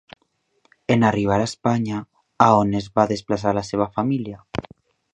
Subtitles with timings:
[0.93, 2.01] En arribar a Espanya,
[2.47, 4.43] a on es va desplaçar la seva família?